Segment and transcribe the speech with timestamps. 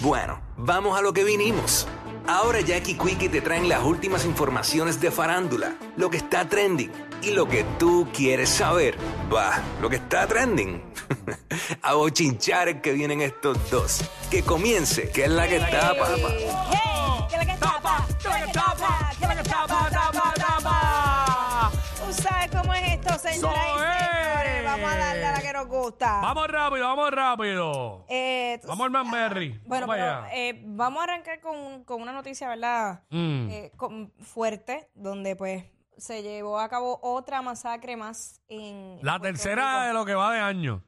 [0.00, 1.88] Bueno, vamos a lo que vinimos.
[2.28, 7.32] Ahora Jackie Quickie te traen las últimas informaciones de farándula, lo que está trending y
[7.32, 8.96] lo que tú quieres saber.
[9.34, 10.80] Va, lo que está trending.
[11.82, 14.04] a bochinchar que vienen estos dos.
[14.30, 16.28] Que comience, que es la que está, papá.
[16.70, 17.26] ¡Hey!
[17.28, 18.06] ¿Qué es la que tapa?
[18.06, 19.10] ¿Qué es la que tapa?
[19.18, 19.90] ¿Qué es la que tapa?
[19.90, 21.72] Tapa, tapa.
[22.06, 23.97] ¿Tú sabes cómo es esto, señoras
[25.58, 26.20] nos gusta.
[26.20, 28.04] Vamos rápido, vamos rápido.
[28.08, 29.60] Eh, tú Vamos al Manberry.
[29.66, 30.28] Bueno, Vamos pero allá.
[30.34, 33.02] eh, vamos a arrancar con, con una noticia, ¿verdad?
[33.10, 33.48] Mm.
[33.50, 35.64] Eh, con- fuerte, donde pues
[35.96, 38.98] se llevó a cabo otra masacre más en...
[39.02, 39.86] La Puerto tercera Rico.
[39.88, 40.84] de lo que va de año.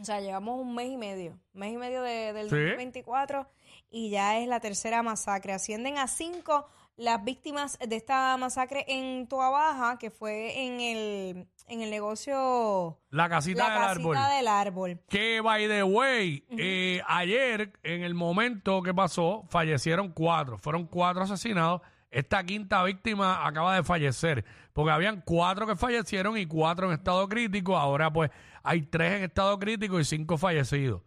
[0.00, 2.56] O sea, llevamos un mes y medio, mes y medio de- del Sí.
[2.56, 3.48] 2024
[3.90, 5.52] y ya es la tercera masacre.
[5.52, 6.66] Ascienden a cinco
[6.96, 12.98] las víctimas de esta masacre en Toa Baja, que fue en el, en el negocio
[13.10, 14.36] La casita La del Casita árbol.
[14.36, 15.00] del Árbol.
[15.08, 20.58] Que, by the way, eh, ayer, en el momento que pasó, fallecieron cuatro.
[20.58, 21.80] Fueron cuatro asesinados.
[22.10, 24.44] Esta quinta víctima acaba de fallecer.
[24.72, 27.76] Porque habían cuatro que fallecieron y cuatro en estado crítico.
[27.76, 28.30] Ahora, pues,
[28.62, 31.02] hay tres en estado crítico y cinco fallecidos.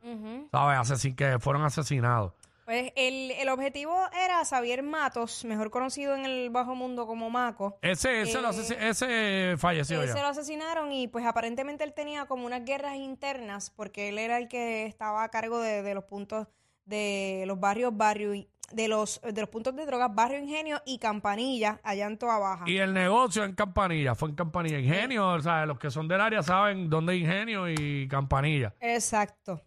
[0.51, 0.77] ¿Sabes?
[0.77, 2.33] Asesin- que fueron asesinados.
[2.65, 7.77] Pues el, el objetivo era Xavier Matos, mejor conocido en el bajo mundo como Maco.
[7.81, 10.13] Ese, ese, lo asesi- ese falleció Él ya.
[10.13, 14.37] se lo asesinaron y pues aparentemente él tenía como unas guerras internas porque él era
[14.37, 16.47] el que estaba a cargo de, de los puntos
[16.85, 20.97] de los barrios barrio y- de los de los puntos de drogas Barrio Ingenio y
[20.97, 22.63] Campanilla allá en Toa Baja.
[22.69, 24.79] Y el negocio en Campanilla, fue en Campanilla.
[24.79, 28.73] Ingenio, o sea, los que son del área saben dónde Ingenio y Campanilla.
[28.79, 29.61] Exacto.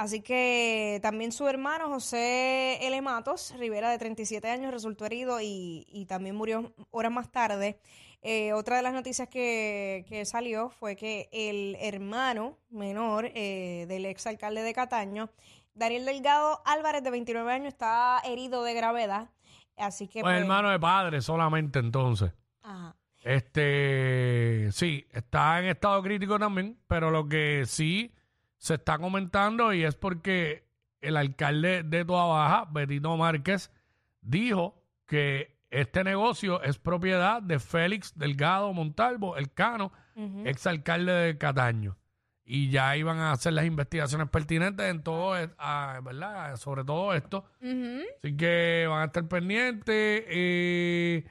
[0.00, 3.02] Así que también su hermano José L.
[3.02, 7.78] Matos Rivera, de 37 años, resultó herido y, y también murió horas más tarde.
[8.22, 14.06] Eh, otra de las noticias que, que salió fue que el hermano menor eh, del
[14.06, 15.28] exalcalde de Cataño,
[15.74, 19.28] Daniel Delgado Álvarez, de 29 años, está herido de gravedad.
[19.76, 20.22] Así que.
[20.22, 22.32] Pues pues, hermano de padre solamente entonces.
[22.62, 22.96] ajá.
[23.22, 28.14] Este, sí, está en estado crítico también, pero lo que sí
[28.60, 30.64] se está comentando y es porque
[31.00, 33.72] el alcalde de Toa Baja, Betito Márquez,
[34.20, 40.42] dijo que este negocio es propiedad de Félix Delgado Montalvo, el Cano, Ujú.
[40.46, 41.96] exalcalde de Cataño.
[42.44, 46.56] Y ya iban a hacer las investigaciones pertinentes en todo, ah, ¿verdad?
[46.56, 47.44] Sobre todo esto.
[48.18, 50.24] Así que van a estar pendientes.
[50.26, 51.24] eh,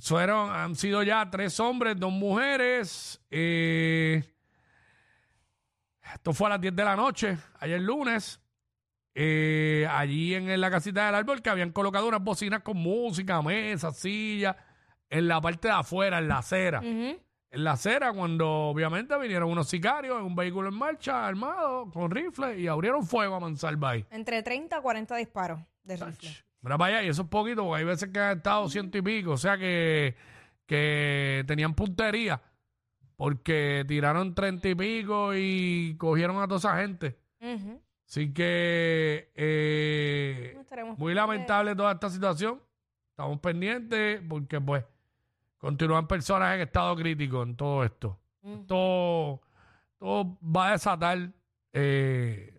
[0.00, 3.20] fueron, han sido ya tres hombres, dos mujeres.
[3.30, 4.24] eh,
[6.12, 8.40] esto fue a las 10 de la noche, ayer lunes.
[9.14, 13.96] eh, allí en, la casita del árbol que habían colocado unas bocinas con música, mesas,
[13.96, 14.56] sillas,
[15.08, 16.82] en la parte de afuera, en la acera.
[16.82, 22.10] En la acera, cuando obviamente vinieron unos sicarios en un vehículo en marcha, armados, con
[22.10, 24.04] rifles, y abrieron fuego a Mansalva ahí.
[24.10, 26.30] Entre 30 a 40 disparos de rifle.
[26.62, 29.02] Mira para allá, y eso es poquito, porque hay veces que han estado ciento y
[29.02, 30.16] pico, o sea que,
[30.66, 32.42] que tenían puntería,
[33.16, 37.16] porque tiraron treinta y pico y cogieron a toda esa gente.
[37.40, 37.80] Ujú.
[38.06, 41.16] Así que eh, estaremos muy pendientes.
[41.16, 42.60] lamentable toda esta situación.
[43.10, 44.84] Estamos pendientes porque pues
[45.58, 48.18] continúan personas en estado crítico en todo esto.
[48.42, 49.40] Esto,
[49.98, 51.30] todo va a desatar
[51.72, 52.53] eh,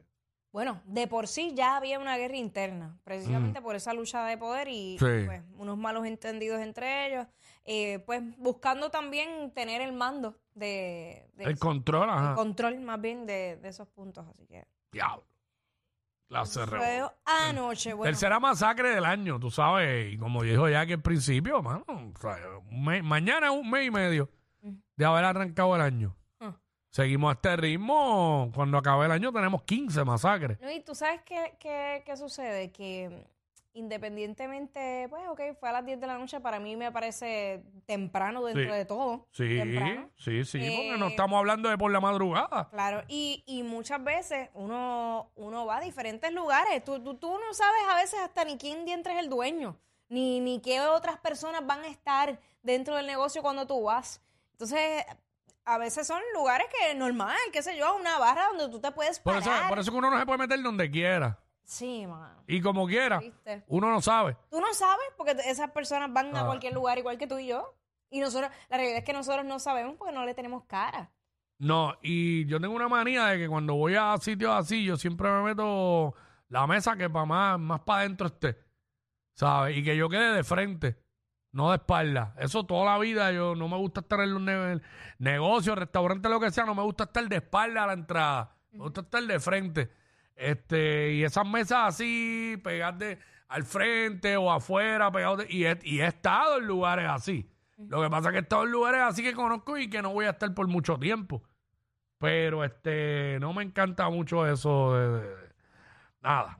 [0.55, 4.69] Bueno, de por sí ya había una guerra interna, precisamente por esa lucha de poder
[4.69, 5.05] y Sí.
[5.25, 7.27] pues, unos malos entendidos entre ellos,
[7.65, 12.35] eh, pues buscando también tener el mando de, de el control, el ajá.
[12.35, 15.25] control más bien de, de esos puntos, así que Diablo.
[16.45, 17.11] Fue revolú.
[17.25, 21.61] anoche, bueno, Tercera masacre del año, tú sabes, y como dijo ya que al principio,
[21.61, 22.37] mano, o sea,
[22.71, 24.29] un mes- mañana es un mes y medio
[24.95, 26.15] de haber arrancado el año.
[26.95, 30.57] Seguimos a este ritmo, cuando acabe el año tenemos 15 masacres.
[30.61, 33.25] No, y tú sabes qué, qué, qué sucede, que
[33.73, 38.45] independientemente, pues ok, fue a las 10 de la noche, para mí me parece temprano
[38.45, 38.77] dentro Sí.
[38.77, 39.27] de todo.
[39.31, 40.09] Sí, temprano.
[40.15, 42.69] sí, sí, porque no Eh, estamos hablando de por la madrugada.
[42.71, 46.81] Claro, y, y muchas veces uno, uno va a diferentes lugares.
[46.85, 49.77] Tú, tú, tú no sabes a veces hasta ni quién diantre es el dueño,
[50.07, 54.21] ni, ni qué otras personas van a estar dentro del negocio cuando tú vas.
[54.53, 55.03] Entonces,
[55.65, 59.19] a veces son lugares que normal, qué sé yo, una barra donde tú te puedes
[59.19, 59.59] Por parar.
[59.61, 61.39] eso, por eso que uno no se puede meter donde quiera.
[61.63, 62.43] Sí, mano.
[62.47, 63.21] Y como quiera,
[63.67, 64.37] uno no sabe.
[64.51, 66.45] Tú no sabes porque esas personas van a Ah.
[66.45, 67.73] cualquier lugar igual que tú y yo.
[68.11, 71.11] Y nosotros, la realidad es que nosotros no sabemos porque no le tenemos cara.
[71.57, 75.29] No, y yo tengo una manía de que cuando voy a sitios así, yo siempre
[75.31, 76.13] me meto
[76.49, 78.57] la mesa que para más, más para adentro esté.
[79.33, 79.75] ¿Sabes?
[79.77, 80.95] Y que yo quede de frente,
[81.55, 82.35] no de espalda.
[82.37, 84.81] Eso toda la vida, yo no me gusta estar en los ne-
[85.19, 88.55] negocios, restaurantes, lo que sea, no me gusta estar de espalda a la entrada.
[88.71, 89.89] Me gusta estar de frente.
[90.35, 95.79] Este, y esas mesas así, pegadas de, al frente o afuera, pegados de- y, he,
[95.83, 97.49] y he estado en lugares así.
[97.77, 100.11] Lo que pasa es que he estado en lugares así que conozco y que no
[100.11, 101.41] voy a estar por mucho tiempo.
[102.17, 105.49] Pero este, no me encanta mucho eso de- de- de-
[106.21, 106.57] nada.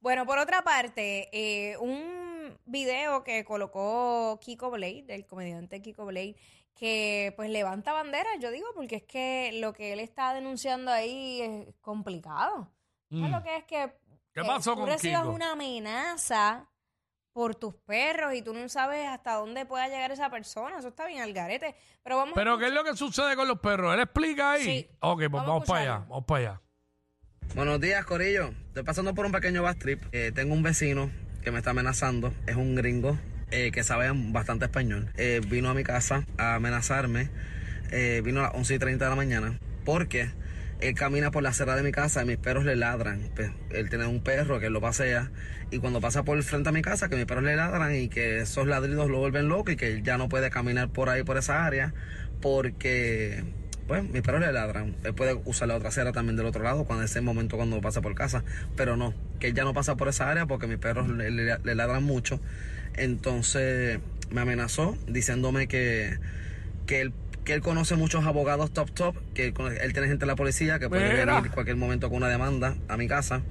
[0.00, 2.31] Bueno, por otra parte, eh, un
[2.64, 6.36] video que colocó Kiko Blade, el comediante Kiko Blade,
[6.74, 11.40] que pues levanta banderas, yo digo, porque es que lo que él está denunciando ahí
[11.42, 12.68] es complicado.
[13.10, 13.32] ¿Sabes Mm.
[13.32, 13.92] lo que es que
[14.32, 15.30] ¿Qué eh, pasó tú con Kiko?
[15.30, 16.68] una amenaza
[17.34, 20.78] por tus perros y tú no sabes hasta dónde pueda llegar esa persona?
[20.78, 21.74] Eso está bien al garete.
[22.02, 23.92] Pero vamos a Pero ¿qué es lo que sucede con los perros?
[23.94, 24.64] ¿Él explica ahí?
[24.64, 24.88] Sí.
[25.00, 26.62] Ok, pues Vamos vamos, para allá, vamos para allá.
[27.54, 28.48] Buenos días, Corillo.
[28.68, 30.02] Estoy pasando por un pequeño bus trip.
[30.12, 31.10] Eh, tengo un vecino
[31.42, 32.32] que me está amenazando.
[32.46, 33.18] Es un gringo
[33.50, 35.10] eh, que sabe bastante español.
[35.16, 37.28] Eh, vino a mi casa a amenazarme.
[37.90, 39.58] Eh, vino a las 11 y 30 de la mañana.
[39.84, 40.30] Porque
[40.80, 43.30] él camina por la acera de mi casa y mis perros le ladran.
[43.34, 45.30] Pues, él tiene un perro que él lo pasea.
[45.70, 48.08] Y cuando pasa por el frente a mi casa, que mis perros le ladran y
[48.08, 51.22] que esos ladridos lo vuelven loco y que él ya no puede caminar por ahí,
[51.22, 51.92] por esa área.
[52.40, 53.44] Porque
[53.88, 54.94] pues mis perros le ladran.
[55.04, 58.00] Él puede usar la otra acera también del otro lado cuando ese momento cuando pasa
[58.00, 58.44] por casa.
[58.76, 61.58] Pero no, que él ya no pasa por esa área porque mis perros le, le-
[61.58, 62.40] le ladran mucho.
[62.96, 63.98] Entonces
[64.30, 66.18] me amenazó diciéndome que,
[66.86, 67.12] que él
[67.44, 70.78] que él conoce muchos abogados top top, que él, él tiene gente en la policía
[70.78, 71.24] que puede Mira.
[71.34, 73.42] venir en cualquier momento con una demanda a mi casa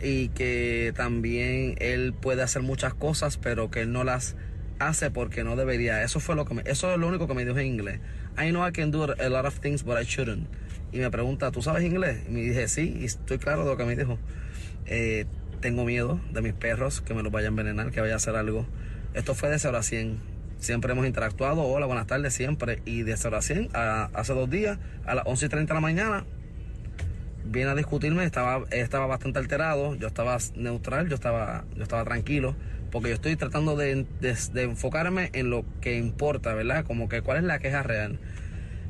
[0.00, 4.36] y que también él puede hacer muchas cosas, pero que él no las
[4.78, 6.02] hace porque no debería.
[6.02, 8.00] Eso fue lo que me, eso es lo único que me dijo en inglés.
[8.38, 10.46] I know I can do a lot of things, but I shouldn't.
[10.92, 12.18] Y me pregunta, ¿tú sabes inglés?
[12.28, 14.18] Y me dije, sí, y estoy claro de lo que me dijo.
[14.86, 15.24] Eh,
[15.60, 18.36] tengo miedo de mis perros, que me los vaya a envenenar, que vaya a hacer
[18.36, 18.66] algo.
[19.14, 20.18] Esto fue de 0 a 100.
[20.58, 22.80] Siempre hemos interactuado, hola, buenas tardes, siempre.
[22.84, 25.76] Y de 0 a 100, a- hace dos días, a las 11 y 30 de
[25.76, 26.24] la mañana,
[27.48, 32.54] viene a discutirme, estaba, estaba bastante alterado, yo estaba neutral, yo estaba, yo estaba tranquilo,
[32.90, 36.84] porque yo estoy tratando de, de- enfocarme en lo que importa, ¿verdad?
[36.84, 38.18] Como que cuál es la queja real.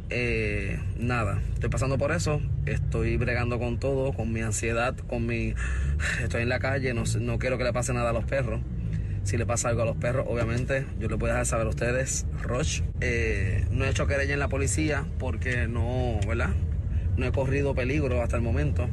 [0.09, 5.55] Eh, nada, estoy pasando por eso, estoy bregando con todo, con mi ansiedad, con mi...
[6.23, 8.61] Estoy en la calle, no, no quiero que le pase nada a los perros.
[9.25, 11.71] Si le pasa algo a los perros, obviamente, yo les voy a dejar saber a
[11.71, 12.85] ustedes, Roche.
[13.01, 16.51] eh, no he hecho querella en la policía porque no, ¿verdad?
[17.17, 18.89] No he corrido peligro hasta el momento.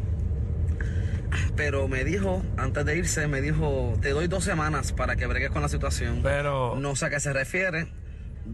[1.55, 5.49] Pero me dijo, antes de irse, me dijo, te doy dos semanas para que bregues
[5.51, 6.19] con la situación.
[6.23, 7.87] Pero, No sé a qué se refiere.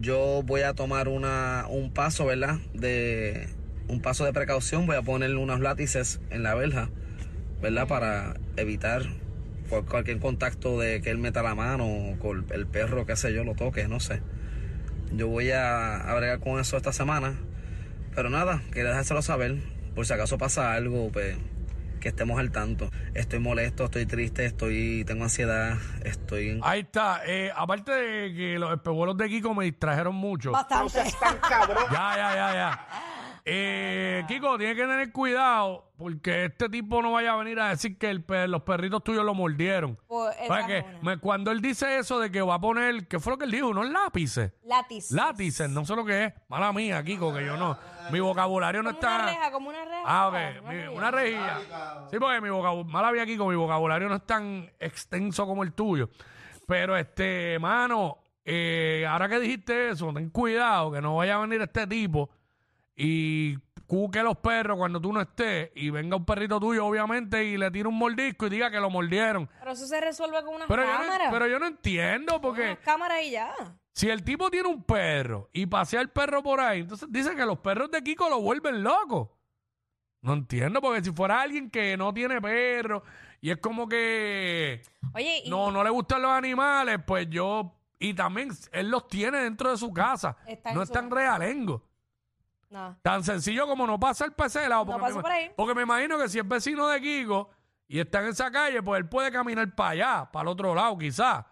[0.00, 2.58] Yo voy a tomar una, un paso, ¿verdad?
[2.74, 3.48] De
[3.88, 4.86] un paso de precaución.
[4.86, 6.90] Voy a ponerle unos látices en la verja,
[7.60, 7.88] ¿verdad?
[7.88, 9.02] Para evitar
[9.68, 13.32] cual- cualquier contacto de que él meta la mano o con el perro, qué sé
[13.32, 14.20] yo, lo toque, no sé.
[15.12, 17.34] Yo voy a, a bregar con eso esta semana.
[18.14, 19.56] Pero nada, quería dejárselo saber.
[19.94, 21.36] Por si acaso pasa algo, pues
[22.00, 22.90] que estemos al tanto.
[23.14, 27.20] Estoy molesto, estoy triste, estoy, tengo ansiedad, estoy ahí está.
[27.26, 30.50] Eh, aparte de que los espejuelos de Kiko me distrajeron mucho.
[30.50, 31.04] bastante.
[31.92, 32.86] Ya, ya, ya, ya.
[33.44, 37.98] Eh, Kiko, tienes que tener cuidado porque este tipo no vaya a venir a decir
[37.98, 39.98] que el los perritos tuyos lo mordieron.
[40.06, 40.78] Pues, esa ¿Sabes qué?
[40.78, 41.00] es una.
[41.02, 43.50] Me- cuando él dice eso de que va a poner, ¿qué fue lo que él
[43.50, 43.68] dijo?
[43.68, 44.52] Unos lápices.
[44.64, 45.10] Látices.
[45.12, 46.32] Lápices, no sé lo que es.
[46.48, 47.78] Mala mía, Kiko, que yo no.
[48.10, 49.26] Mi vocabulario no Como una está.
[49.38, 50.02] reja, como una reja.
[50.04, 50.34] Ah, ok.
[50.62, 50.90] Una Mi- reja.
[50.92, 51.58] una rejilla.
[52.10, 55.72] Sí, porque mi vocabulario, mala mía, Kiko, mi vocabulario no es tan extenso como el
[55.72, 56.08] tuyo.
[56.66, 61.60] Pero, este, mano, eh, ahora que dijiste eso, ten cuidado que no vaya a venir
[61.62, 62.30] este tipo
[62.96, 63.56] y
[63.86, 67.70] cuque los perros cuando tú no estés y venga un perrito tuyo, obviamente, y le
[67.70, 69.48] tire un mordisco y diga que lo mordieron.
[69.58, 72.78] Pero eso se resuelve con unas Pero yo, no, pero yo no entiendo porque Unas
[72.78, 73.52] cámaras y ya.
[73.92, 77.44] si el tipo tiene un perro y pasea el perro por ahí, entonces dice que
[77.44, 79.36] los perros de Kiko lo vuelven loco.
[80.22, 83.02] No entiendo, porque si fuera alguien que no tiene perro
[83.40, 84.82] y es como que
[85.14, 87.74] Oye, y no, no le gustan los animales, pues yo.
[87.98, 90.36] Y también él los tiene dentro de su casa.
[90.46, 91.89] Está no es tan realengo.
[92.70, 92.96] No.
[93.02, 95.50] Tan sencillo como no pasa el PC No porque, pasa me, por ahí.
[95.56, 97.50] porque me imagino que si es vecino de Kiko
[97.88, 100.96] y está en esa calle, pues él puede caminar para allá, para el otro lado,
[100.96, 101.44] quizás.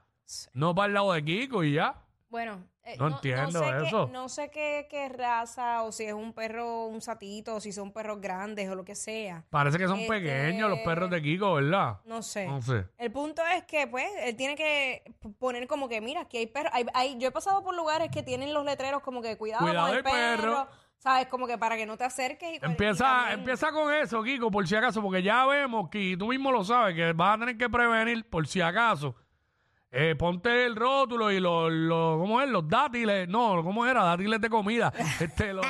[0.52, 1.94] No para el lado de Kiko y ya.
[2.30, 4.08] Bueno, eh, No entiendo sé qué- eso.
[4.12, 7.90] no sé qué, qué raza, o si es un perro, un satito, o si son
[7.92, 9.44] perros grandes o lo que sea.
[9.48, 12.00] Parece que son Este- pequeños los perros de Kiko, ¿verdad?
[12.04, 12.46] No sé.
[12.46, 12.86] No sé.
[12.98, 15.02] El punto es que, pues, él tiene que
[15.38, 16.70] poner como que, mira, aquí hay perros.
[16.74, 19.88] Hay, hay- yo he pasado por lugares que tienen los letreros como que cuidado, Cuidado
[19.88, 20.68] con el perro.
[20.98, 21.28] ¿Sabes?
[21.28, 22.54] Como que para que no te acerques.
[22.54, 26.50] Y, Empieza, empieza con eso, Kiko, por si acaso, porque ya vemos que tú mismo
[26.50, 29.14] lo sabes, que vas a tener que prevenir, por si acaso,
[29.90, 32.48] eh, ponte el rótulo y los, los, ¿cómo es?
[32.48, 34.02] Los dátiles, no, ¿cómo era?
[34.02, 34.92] Dátiles de comida.
[35.20, 35.62] Este, lo,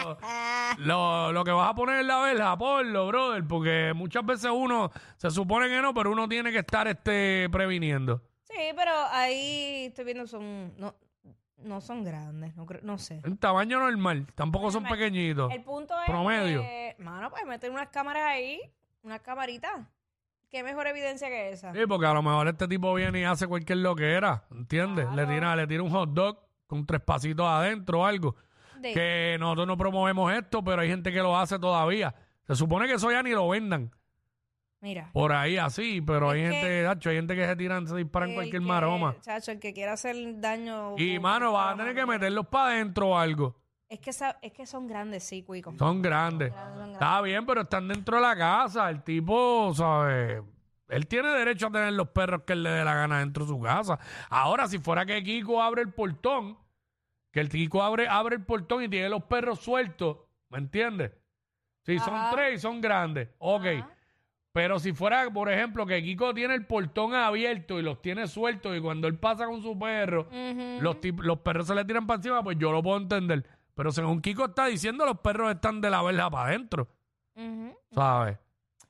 [0.78, 4.90] lo, lo que vas a poner en la verja, ponlo, brother, porque muchas veces uno
[5.16, 8.22] se supone que no, pero uno tiene que estar este, previniendo.
[8.42, 10.94] Sí, pero ahí estoy viendo son no,
[11.58, 13.20] no son grandes, no creo, no sé.
[13.24, 15.52] En tamaño normal, tampoco son pequeñitos.
[15.52, 16.60] El punto es Promedio.
[16.62, 18.60] que, mano, pues meter unas cámaras ahí,
[19.02, 19.72] unas camaritas.
[20.50, 21.72] ¿Qué mejor evidencia que esa?
[21.74, 25.06] Sí, porque a lo mejor este tipo viene y hace cualquier loquera, ¿entiendes?
[25.12, 28.34] Le tira, le tira un hot dog con tres pasitos adentro o algo.
[28.80, 32.14] De- Que nosotros no promovemos esto, pero hay gente que lo hace todavía.
[32.46, 33.90] Se supone que eso ya ni lo vendan
[34.80, 35.10] Mira.
[35.12, 37.96] por ahí así, pero Es hay que- gente, Nacho, hay gente que se tiran, se
[37.96, 39.16] disparan cualquier que- maroma.
[39.20, 40.96] Chacho, el que quiera hacer daño.
[40.98, 43.56] Y mano, vas a tener que meterlos para adentro o algo.
[43.88, 45.72] Es que, esa- es que son grandes, sí, cuico.
[45.78, 46.52] Son grandes.
[46.52, 46.92] Son grandes.
[46.92, 48.88] Está bien, pero están dentro de la casa.
[48.90, 50.42] El tipo, ¿sabes?
[50.88, 53.48] Él tiene derecho a tener los perros que él le dé la gana dentro de
[53.50, 53.98] su casa.
[54.30, 56.56] Ahora, si fuera que Kiko abre el portón,
[57.32, 60.18] que el Kiko abre, abre el portón y tiene los perros sueltos,
[60.50, 61.12] ¿me entiendes?
[61.84, 62.30] Si son Ajá.
[62.32, 63.64] tres y son grandes, ok.
[63.66, 63.94] Ajá.
[64.58, 68.76] Pero si fuera, por ejemplo, que Kiko tiene el portón abierto y los tiene sueltos
[68.76, 70.26] y cuando él pasa con su perro,
[70.80, 70.96] los,
[71.44, 73.46] perros se le tiran para encima, pues yo lo puedo entender.
[73.76, 76.88] Pero según Kiko está diciendo, los perros están de la verja para adentro.
[77.92, 78.36] ¿sabes?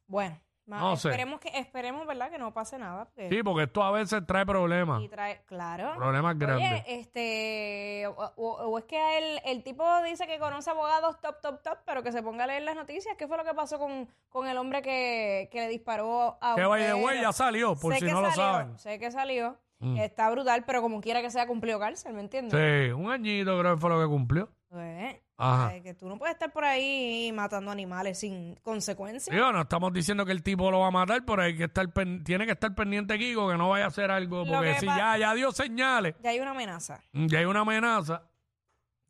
[0.06, 1.08] Bueno, No sé.
[1.08, 2.30] esperemos que esperemos, ¿verdad?
[2.30, 3.06] Que no pase nada.
[3.06, 5.02] porque- Sí, porque esto a veces trae problemas.
[5.02, 5.94] Y trae, claro.
[5.96, 6.82] Problemas grandes.
[6.84, 11.40] Oye, este, o, o- o es que el, el tipo dice que conoce abogados top,
[11.40, 13.16] top, top, pero que se ponga a leer las noticias.
[13.16, 16.62] ¿Qué fue lo que pasó con, con el hombre que, que le disparó a que
[16.64, 16.98] un by the perro?
[17.06, 18.78] way ya salió, por Sé si que no lo salió, saben.
[18.78, 19.56] Sé que salió.
[19.80, 19.96] Mm.
[19.98, 22.52] Está brutal, pero como quiera que sea, cumplió cárcel, ¿me entiendes?
[22.52, 24.48] Sí, un añito creo que fue lo que cumplió.
[24.68, 25.68] Pues, Ajá.
[25.68, 29.32] ay, que tú no puedes estar por ahí matando animales sin consecuencias.
[29.34, 31.88] Digo, no estamos diciendo que el tipo lo va a matar, pero hay que estar
[31.92, 34.80] pen- tiene que estar pendiente Kiko que no vaya a hacer algo, Lo porque que
[34.80, 38.22] si pa- ya, ya dio señales, Ya hay una amenaza, mm, ya hay una amenaza.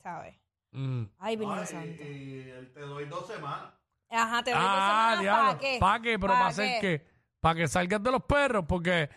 [0.03, 0.35] ¿sabes?
[0.73, 1.03] mm.
[1.19, 2.03] Ay, Virgen Santo.
[2.03, 3.73] Y él te doy dos semanas.
[4.11, 5.47] Ajá, te doy dos Ah, semanas.
[5.47, 5.77] ¿para qué?
[5.81, 6.19] ¿Para qué?
[6.19, 7.07] Pero ¿Pa' para hacer qué?
[7.41, 9.09] Para que salgas de los perros, porque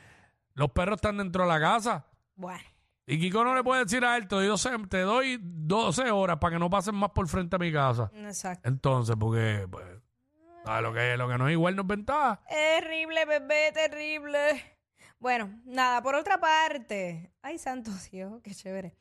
[0.53, 2.05] los perros están dentro de la casa.
[2.35, 2.63] Bueno.
[3.11, 6.37] Y Kiko no le puede decir a él, te doy 12, te doy 12 horas
[6.37, 8.09] para que no pasen más por frente a mi casa.
[8.15, 8.69] Exacto.
[8.69, 9.83] Entonces, porque pues,
[10.63, 10.81] ¿sabes?
[10.81, 12.41] lo, que, lo que no es igual no es ventaja.
[12.47, 14.77] Terrible, bebé, terrible.
[15.19, 17.33] Bueno, nada, por otra parte.
[17.41, 18.95] Ay, santo Dios, qué chévere.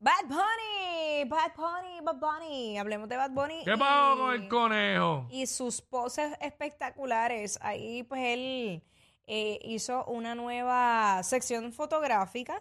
[0.00, 2.78] Bad Bunny, Bad Bunny, Bad Bunny.
[2.78, 3.64] Hablemos de Bad Bunny.
[3.64, 5.28] ¿Qué pasó con el conejo?
[5.30, 7.60] Y sus poses espectaculares.
[7.62, 8.82] Ahí, pues, él
[9.28, 12.60] eh, hizo una nueva sección fotográfica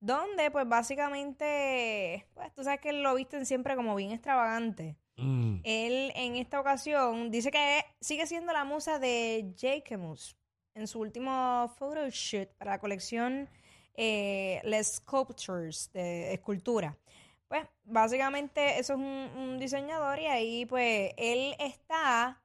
[0.00, 4.96] donde, pues, básicamente, pues, tú sabes que lo visten siempre como bien extravagante.
[5.16, 5.60] Mm.
[5.64, 10.36] Él en esta ocasión dice que sigue siendo la musa de Jacquemus
[10.74, 13.48] en su último photoshoot para la colección
[13.94, 16.96] eh, Les Sculptures de escultura.
[17.48, 22.40] Pues básicamente eso es un, un diseñador y ahí pues él está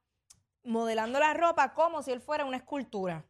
[0.63, 3.23] modelando la ropa como si él fuera una escultura.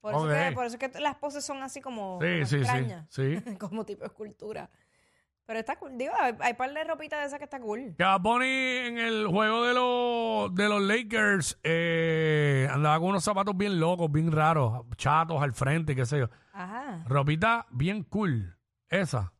[0.00, 0.30] Por eso, Ok.
[0.32, 3.36] que, por eso es que las poses son así como, Sí, sí, sí, extrañas, sí.
[3.60, 4.70] como tipo escultura.
[5.46, 5.98] Pero está cool.
[5.98, 7.94] Digo, hay, hay par de ropita de esa que está cool.
[7.98, 13.56] Que Bunny en el juego de los, de los Lakers eh, andaba con unos zapatos
[13.56, 16.30] bien locos, bien raros, chatos al frente, qué sé yo.
[16.52, 17.02] Ajá.
[17.08, 18.56] Ropita bien cool.
[18.88, 19.32] Esa.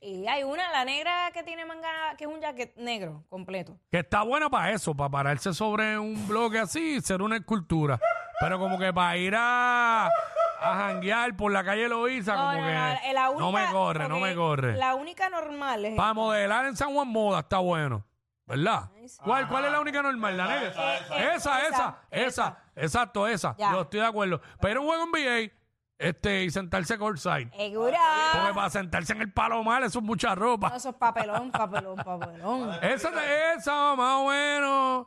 [0.00, 3.78] Y hay una, la negra que tiene manga, que es un jacket negro completo.
[3.90, 8.00] Que está buena para eso, para pararse sobre un bloque así y ser una escultura.
[8.40, 13.12] Pero como que para ir a, a janguear por la calle Loíza, como que eh,
[13.12, 14.76] la no me corre, no ok, me corre.
[14.76, 15.96] La única normal es.
[15.96, 18.04] Para modelar en San Juan Moda está bueno.
[18.46, 18.90] ¿Verdad?
[18.96, 19.18] Ay, sí.
[19.24, 20.36] ¿Cuál, ¿Cuál es la única normal?
[20.36, 20.68] ¿La negra?
[20.68, 23.56] esa, Esa, esa, esa, esa, Exacto, esa.
[23.58, 23.72] Ya.
[23.72, 24.40] Yo estoy de acuerdo.
[24.60, 25.52] Pero un juego en NBA
[25.98, 27.50] este, y sentarse courtside.
[27.56, 27.98] Segura.
[28.32, 30.70] Porque para sentarse en el palomar eso es mucha ropa.
[30.70, 32.70] No, eso es papelón, papelón, papelón.
[32.82, 35.06] Esa de esa, más o menos.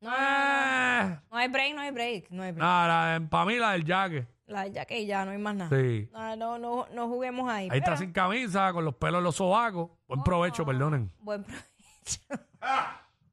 [0.00, 1.20] No, no, Eh.
[1.30, 2.62] No hay break, no hay break, no hay break.
[2.62, 4.26] Nada, para mí la del jaque.
[4.46, 5.70] La ya que ya no hay más nada.
[5.70, 6.08] Sí.
[6.12, 7.68] No, no, no, no juguemos ahí.
[7.70, 9.90] Ahí está sin camisa, con los pelos en los sobacos.
[10.08, 11.12] Buen provecho, perdonen.
[11.20, 11.66] Buen provecho.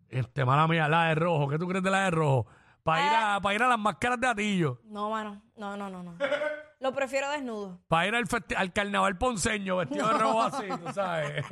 [0.10, 1.50] Este, mala mía, la de rojo.
[1.50, 2.46] ¿Qué tú crees de la de rojo?
[2.84, 4.80] Para ir, a, pa' ir a las máscaras de atillo.
[4.86, 5.42] No, mano.
[5.58, 6.16] No, no, no, no.
[6.80, 7.80] Lo prefiero desnudo.
[7.88, 11.44] Para ir al, festi- al carnaval ponceño vestido de rojo así, tú sabes.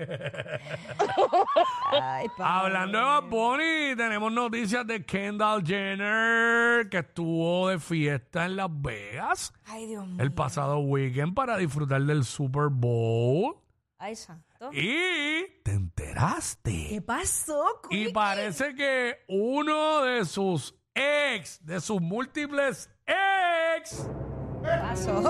[1.91, 2.59] Ay, pa.
[2.61, 8.69] Hablando de Bad Bunny, tenemos noticias de Kendall Jenner, que estuvo de fiesta en Las
[8.71, 10.17] Vegas Ay, Dios mío.
[10.23, 13.55] el pasado weekend para disfrutar del Super Bowl.
[13.97, 14.45] Ay, santo.
[14.73, 16.87] Y te enteraste.
[16.89, 18.13] ¿Qué pasó, Y Quickie?
[18.13, 24.24] parece que uno de sus ex, de sus múltiples ex, ¿Qué
[24.65, 25.23] pasó?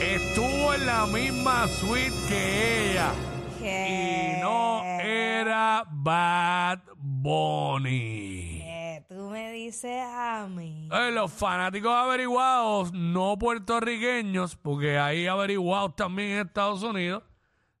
[0.00, 3.10] estuvo en la misma suite que ella.
[3.58, 4.36] ¿Qué?
[4.38, 8.60] Y no era Bad Bunny.
[8.64, 10.88] ¿Qué tú me dices a mí?
[10.92, 17.22] Eh, los fanáticos averiguados, no puertorriqueños, porque hay averiguados también en Estados Unidos,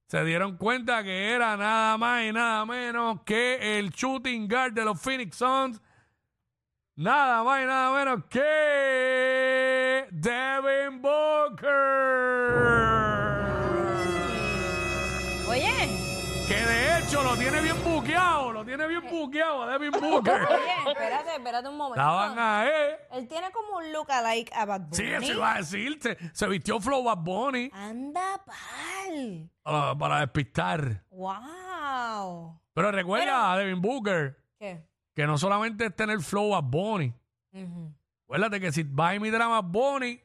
[0.06, 4.84] se dieron cuenta que era nada más y nada menos que el shooting guard de
[4.84, 5.80] los Phoenix Suns,
[6.94, 9.31] nada más y nada menos que
[10.14, 11.70] Devin Booker.
[15.48, 15.88] Oye,
[16.46, 20.42] Que de hecho lo tiene bien buqueado, lo tiene bien buqueado a Devin Booker.
[20.50, 21.98] oye, espérate, espérate un momento.
[21.98, 22.70] Estaban ahí.
[23.12, 24.96] Él tiene como un look alike a Bad Bunny.
[24.96, 25.98] Sí, eso iba a decir.
[26.02, 29.50] Se, se vistió Flow Bad Bunny Anda pal.
[29.62, 31.02] para, para despistar.
[31.10, 32.60] Wow.
[32.74, 34.86] Pero recuerda a Devin Booker ¿Qué?
[35.14, 37.14] que no solamente es tener Flow Bad Bunny.
[37.54, 37.94] Ujú.
[38.32, 40.18] Acuérdate que si vas a imitar a Bad Bunny,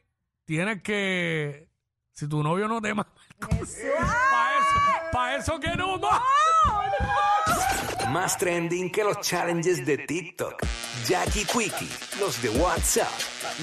[0.46, 1.68] tienes que.
[2.14, 3.06] Si tu novio no te ama.
[3.38, 4.80] Para eso,
[5.12, 6.24] para eso que no va.
[8.08, 10.54] Más trending que los challenges de TikTok.
[11.06, 13.12] Jackie Quickie, los de WhatsApp